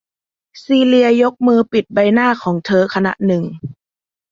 [0.63, 3.43] ซีเลียยกมือปิดใบหน้าของเธอขณะหนึ่ง